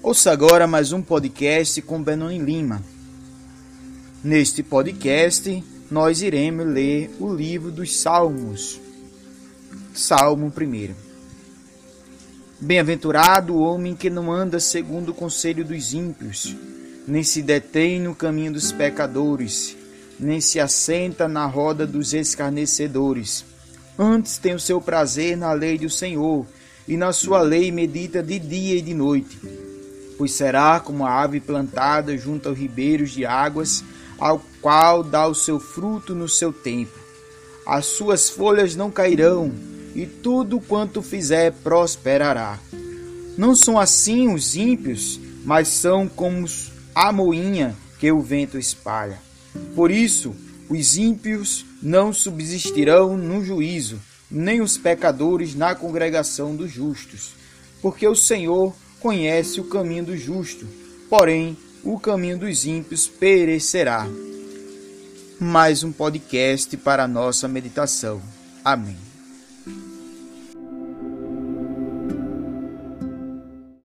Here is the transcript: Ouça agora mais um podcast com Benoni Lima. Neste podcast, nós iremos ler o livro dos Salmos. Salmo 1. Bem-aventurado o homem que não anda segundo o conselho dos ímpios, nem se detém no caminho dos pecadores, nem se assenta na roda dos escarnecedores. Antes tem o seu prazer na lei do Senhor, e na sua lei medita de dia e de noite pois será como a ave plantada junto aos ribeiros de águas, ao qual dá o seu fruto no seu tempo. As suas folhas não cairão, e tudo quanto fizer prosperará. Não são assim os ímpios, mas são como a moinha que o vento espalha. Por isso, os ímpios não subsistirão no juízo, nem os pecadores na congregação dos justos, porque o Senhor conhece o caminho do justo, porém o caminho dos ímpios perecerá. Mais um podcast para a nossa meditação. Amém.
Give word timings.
Ouça 0.00 0.30
agora 0.30 0.64
mais 0.64 0.92
um 0.92 1.02
podcast 1.02 1.82
com 1.82 2.00
Benoni 2.00 2.38
Lima. 2.38 2.80
Neste 4.22 4.62
podcast, 4.62 5.62
nós 5.90 6.22
iremos 6.22 6.66
ler 6.66 7.10
o 7.18 7.34
livro 7.34 7.72
dos 7.72 7.98
Salmos. 7.98 8.80
Salmo 9.92 10.52
1. 10.56 10.94
Bem-aventurado 12.60 13.54
o 13.54 13.60
homem 13.60 13.96
que 13.96 14.08
não 14.08 14.32
anda 14.32 14.60
segundo 14.60 15.08
o 15.08 15.14
conselho 15.14 15.64
dos 15.64 15.92
ímpios, 15.92 16.54
nem 17.04 17.24
se 17.24 17.42
detém 17.42 18.00
no 18.00 18.14
caminho 18.14 18.52
dos 18.52 18.70
pecadores, 18.70 19.76
nem 20.18 20.40
se 20.40 20.60
assenta 20.60 21.26
na 21.26 21.44
roda 21.44 21.84
dos 21.84 22.14
escarnecedores. 22.14 23.44
Antes 23.98 24.38
tem 24.38 24.54
o 24.54 24.60
seu 24.60 24.80
prazer 24.80 25.36
na 25.36 25.52
lei 25.52 25.76
do 25.76 25.90
Senhor, 25.90 26.46
e 26.86 26.96
na 26.96 27.12
sua 27.12 27.42
lei 27.42 27.72
medita 27.72 28.22
de 28.22 28.38
dia 28.38 28.76
e 28.76 28.80
de 28.80 28.94
noite 28.94 29.57
pois 30.18 30.32
será 30.32 30.80
como 30.80 31.06
a 31.06 31.22
ave 31.22 31.40
plantada 31.40 32.18
junto 32.18 32.48
aos 32.48 32.58
ribeiros 32.58 33.12
de 33.12 33.24
águas, 33.24 33.84
ao 34.18 34.42
qual 34.60 35.04
dá 35.04 35.26
o 35.28 35.34
seu 35.34 35.60
fruto 35.60 36.14
no 36.14 36.28
seu 36.28 36.52
tempo. 36.52 36.98
As 37.64 37.86
suas 37.86 38.28
folhas 38.28 38.74
não 38.74 38.90
cairão, 38.90 39.52
e 39.94 40.04
tudo 40.04 40.60
quanto 40.60 41.00
fizer 41.00 41.52
prosperará. 41.62 42.58
Não 43.36 43.54
são 43.54 43.78
assim 43.78 44.32
os 44.32 44.56
ímpios, 44.56 45.20
mas 45.44 45.68
são 45.68 46.08
como 46.08 46.46
a 46.94 47.12
moinha 47.12 47.76
que 48.00 48.10
o 48.10 48.20
vento 48.20 48.58
espalha. 48.58 49.18
Por 49.74 49.90
isso, 49.90 50.34
os 50.68 50.96
ímpios 50.96 51.64
não 51.80 52.12
subsistirão 52.12 53.16
no 53.16 53.44
juízo, 53.44 54.00
nem 54.30 54.60
os 54.60 54.76
pecadores 54.76 55.54
na 55.54 55.74
congregação 55.74 56.54
dos 56.54 56.70
justos, 56.70 57.34
porque 57.80 58.06
o 58.06 58.14
Senhor 58.14 58.74
conhece 59.00 59.60
o 59.60 59.64
caminho 59.64 60.06
do 60.06 60.16
justo, 60.16 60.66
porém 61.08 61.56
o 61.84 61.98
caminho 61.98 62.38
dos 62.38 62.64
ímpios 62.66 63.06
perecerá. 63.06 64.06
Mais 65.40 65.84
um 65.84 65.92
podcast 65.92 66.76
para 66.78 67.04
a 67.04 67.08
nossa 67.08 67.46
meditação. 67.46 68.20
Amém. 68.64 69.07